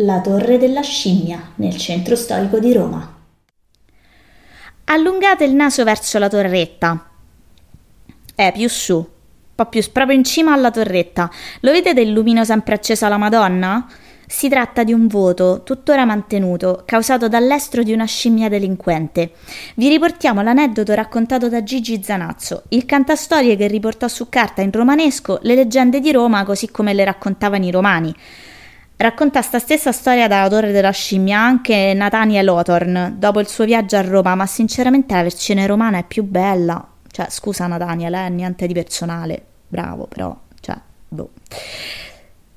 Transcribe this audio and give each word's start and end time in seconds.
La 0.00 0.20
Torre 0.20 0.58
della 0.58 0.82
Scimmia, 0.82 1.52
nel 1.54 1.74
centro 1.78 2.16
storico 2.16 2.58
di 2.58 2.70
Roma. 2.70 3.14
Allungate 4.84 5.44
il 5.44 5.54
naso 5.54 5.84
verso 5.84 6.18
la 6.18 6.28
torretta. 6.28 7.08
Eh, 8.34 8.52
più 8.52 8.68
su, 8.68 8.94
un 8.94 9.04
po' 9.54 9.64
più 9.64 9.82
proprio 9.92 10.14
in 10.14 10.22
cima 10.22 10.52
alla 10.52 10.70
torretta. 10.70 11.30
Lo 11.60 11.72
vedete 11.72 12.02
il 12.02 12.10
lumino 12.10 12.44
sempre 12.44 12.74
acceso 12.74 13.06
alla 13.06 13.16
Madonna? 13.16 13.86
Si 14.26 14.50
tratta 14.50 14.84
di 14.84 14.92
un 14.92 15.06
voto, 15.06 15.62
tuttora 15.62 16.04
mantenuto, 16.04 16.82
causato 16.84 17.26
dall'estro 17.26 17.82
di 17.82 17.94
una 17.94 18.04
scimmia 18.04 18.50
delinquente. 18.50 19.32
Vi 19.76 19.88
riportiamo 19.88 20.42
l'aneddoto 20.42 20.92
raccontato 20.92 21.48
da 21.48 21.62
Gigi 21.62 22.02
Zanazzo, 22.02 22.64
il 22.68 22.84
cantastorie 22.84 23.56
che 23.56 23.66
riportò 23.66 24.08
su 24.08 24.28
carta 24.28 24.60
in 24.60 24.72
romanesco 24.72 25.38
le 25.40 25.54
leggende 25.54 26.00
di 26.00 26.12
Roma 26.12 26.44
così 26.44 26.70
come 26.70 26.92
le 26.92 27.04
raccontavano 27.04 27.64
i 27.64 27.70
romani. 27.70 28.14
Racconta 28.98 29.42
sta 29.42 29.58
stessa 29.58 29.92
storia 29.92 30.26
dalla 30.26 30.48
Torre 30.48 30.72
della 30.72 30.90
Scimmia 30.90 31.38
anche 31.38 31.92
Nathaniel 31.94 32.48
Hawthorne 32.48 33.16
dopo 33.18 33.40
il 33.40 33.46
suo 33.46 33.66
viaggio 33.66 33.96
a 33.96 34.00
Roma, 34.00 34.34
ma 34.34 34.46
sinceramente 34.46 35.12
la 35.12 35.22
versione 35.22 35.66
romana 35.66 35.98
è 35.98 36.04
più 36.04 36.22
bella. 36.22 36.92
Cioè, 37.10 37.26
scusa 37.28 37.66
Nathaniel, 37.66 38.14
eh, 38.14 38.28
niente 38.30 38.66
di 38.66 38.72
personale. 38.72 39.44
Bravo, 39.68 40.06
però, 40.06 40.34
cioè, 40.60 40.76
boh. 41.08 41.30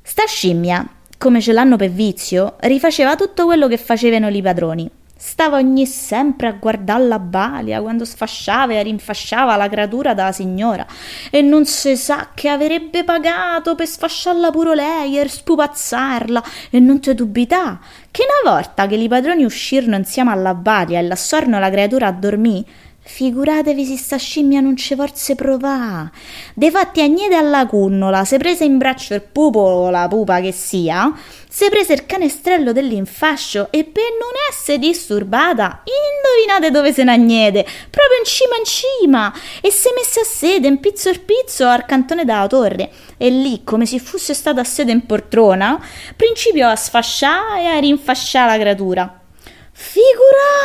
Sta 0.02 0.24
scimmia 0.26 0.88
come 1.18 1.42
ce 1.42 1.52
l'hanno 1.52 1.76
per 1.76 1.90
vizio, 1.90 2.56
rifaceva 2.62 3.18
tutto 3.18 3.44
quello 3.44 3.68
che 3.68 3.78
facevano 3.78 4.30
i 4.30 4.42
padroni. 4.42 4.90
Stava 5.22 5.58
ogni 5.58 5.86
sempre 5.86 6.48
a 6.48 6.54
guardare 6.54 7.06
la 7.06 7.20
balia 7.20 7.82
quando 7.82 8.06
sfasciava 8.06 8.72
e 8.72 8.84
rinfasciava 8.84 9.58
la 9.58 9.68
creatura 9.68 10.14
dalla 10.14 10.32
signora. 10.32 10.88
E 11.30 11.42
non 11.42 11.66
si 11.66 11.98
sa 11.98 12.30
che 12.34 12.48
avrebbe 12.48 13.04
pagato 13.04 13.76
per 13.76 13.86
sfasciarla 13.86 14.50
pure 14.50 14.76
lei 14.76 15.20
e 15.20 15.28
spupazzarla 15.28 16.44
e 16.70 16.80
non 16.80 17.02
ti 17.02 17.14
dubità 17.14 17.82
che 18.10 18.24
una 18.24 18.56
volta 18.56 18.88
che 18.88 18.96
i 18.96 19.08
padroni 19.10 19.44
uscirono 19.44 19.98
insieme 19.98 20.32
alla 20.32 20.54
balia 20.54 21.00
e 21.00 21.04
lasciarono 21.04 21.60
la 21.60 21.70
creatura 21.70 22.08
a 22.08 22.12
dormire 22.14 22.88
Figuratevi 23.12 23.86
se 23.86 23.98
sta 23.98 24.18
scimmia 24.18 24.62
non 24.62 24.78
ci 24.78 24.96
forse 24.96 25.36
provà. 25.36 26.10
De 26.54 26.72
fatti 26.72 27.02
agnete 27.02 27.36
alla 27.36 27.66
cunnola, 27.66 28.24
se 28.24 28.38
prese 28.38 28.64
in 28.64 28.78
braccio 28.78 29.16
il 29.16 29.24
pupo 29.24 29.60
o 29.60 29.90
la 29.90 30.08
pupa 30.08 30.40
che 30.40 30.54
sia, 30.54 31.12
se 31.50 31.70
prese 31.70 31.94
il 31.94 32.06
canestrello 32.06 32.72
dell'infascio 32.72 33.70
e 33.72 33.84
per 33.84 34.04
non 34.18 34.32
essere 34.50 34.78
disturbata, 34.78 35.84
indovinate 35.84 36.72
dove 36.72 36.94
se 36.94 37.04
n'agnete, 37.04 37.64
proprio 37.90 38.20
in 38.20 38.26
cima 38.26 38.56
in 38.56 38.66
cima, 38.66 39.34
e 39.60 39.72
se 39.72 39.90
messe 39.98 40.20
a 40.22 40.24
sede 40.24 40.68
in 40.68 40.80
pizzo 40.80 41.10
il 41.10 41.20
pizzo 41.20 41.68
al 41.68 41.86
cantone 41.86 42.24
della 42.24 42.48
torre, 42.48 42.92
e 43.18 43.30
lì, 43.30 43.64
come 43.66 43.86
se 43.86 44.00
fosse 44.00 44.34
stata 44.34 44.62
a 44.62 44.66
sede 44.66 44.92
in 44.92 45.06
poltrona, 45.06 45.84
principiò 46.16 46.70
a 46.70 46.76
sfasciare 46.76 47.64
e 47.64 47.66
a 47.66 47.80
rinfasciare 47.80 48.52
la 48.52 48.60
creatura. 48.60 49.20
Pene, 49.94 50.59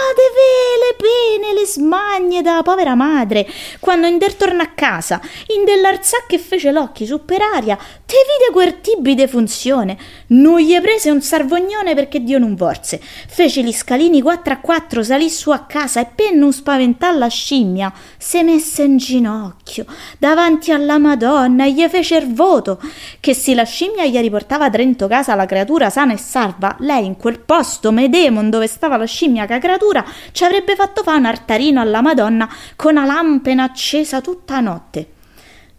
le 1.65 1.67
smagne 1.67 2.43
da 2.43 2.61
povera 2.63 2.95
madre, 2.95 3.49
quando 3.81 4.07
Inder 4.07 4.35
torna 4.35 4.63
a 4.65 4.71
casa, 4.75 5.21
in 5.57 5.65
dell'arzà 5.65 6.19
che 6.27 6.39
fece 6.39 6.71
l'occhi 6.71 7.07
su 7.07 7.25
per 7.25 7.41
aria, 7.41 7.77
te 7.77 8.17
vide 8.17 8.53
quel 8.53 8.81
tibide 8.81 9.27
funzione, 9.27 9.97
non 10.29 10.59
gli 10.59 10.79
prese 10.81 11.11
un 11.11 11.23
sarvognone 11.23 11.95
perché 11.95 12.23
Dio 12.23 12.39
non 12.39 12.55
vorse, 12.55 13.01
fece 13.01 13.63
gli 13.63 13.73
scalini 13.73 14.21
quattro 14.21 14.53
a 14.53 14.59
quattro, 14.59 15.03
salì 15.03 15.31
su 15.31 15.51
a 15.51 15.61
casa 15.61 16.01
e 16.01 16.09
per 16.15 16.35
non 16.35 16.53
spaventare 16.53 17.17
la 17.17 17.29
scimmia, 17.29 17.93
se 18.19 18.43
messe 18.43 18.83
in 18.83 18.99
ginocchio, 18.99 19.87
davanti 20.19 20.71
alla 20.71 20.99
Madonna, 20.99 21.65
e 21.65 21.73
gli 21.73 21.87
fece 21.89 22.17
il 22.17 22.33
voto, 22.35 22.81
che 23.21 23.35
se 23.35 23.55
la 23.55 23.65
scimmia 23.65 24.05
gli 24.05 24.19
riportava 24.19 24.67
a 24.67 24.71
Trento 24.71 25.07
casa 25.07 25.35
la 25.35 25.47
creatura 25.47 25.89
sana 25.89 26.13
e 26.13 26.19
salva, 26.19 26.77
lei 26.81 27.07
in 27.07 27.17
quel 27.17 27.39
posto, 27.39 27.91
Medemon, 27.91 28.51
dove 28.51 28.67
stava 28.67 28.97
la 28.97 29.05
la 29.05 29.07
scimmiaca 29.07 29.59
creatura 29.59 30.05
ci 30.33 30.45
avrebbe 30.45 30.75
fatto 30.75 31.03
fare 31.03 31.19
un 31.19 31.27
altarino 31.55 31.81
alla 31.81 32.03
Madonna 32.03 32.49
con 32.77 32.95
la 32.95 33.05
lampena 33.05 33.65
accesa 33.65 34.21
tutta 34.21 34.61
notte. 34.61 35.09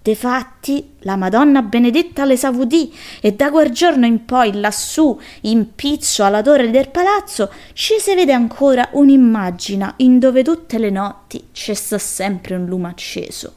Defatti, 0.02 0.92
la 1.00 1.16
Madonna 1.16 1.64
Benedetta 1.64 2.26
le 2.26 2.38
savudì 2.38 2.94
e 3.22 3.34
da 3.34 3.50
quel 3.50 3.72
giorno 3.72 4.06
in 4.06 4.24
poi 4.24 4.54
lassù, 4.54 5.20
in 5.42 5.74
pizzo 5.74 6.24
alla 6.24 6.44
torre 6.44 6.70
del 6.70 6.90
palazzo, 6.90 7.52
ci 7.74 7.96
si 8.00 8.14
vede 8.14 8.32
ancora 8.32 8.88
un'immagine 8.92 9.94
in 9.98 10.20
dove 10.20 10.44
tutte 10.44 10.78
le 10.78 10.92
notti 10.92 11.48
c'è 11.52 11.74
sempre 11.74 12.56
un 12.56 12.66
lume 12.66 12.90
acceso. 12.90 13.54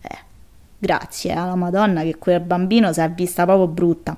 Eh, 0.00 0.18
grazie 0.78 1.32
alla 1.32 1.56
Madonna 1.56 2.02
che 2.02 2.16
quel 2.18 2.40
bambino 2.40 2.92
si 2.92 3.00
è 3.00 3.10
vista 3.10 3.44
proprio 3.44 3.66
brutta. 3.66 4.16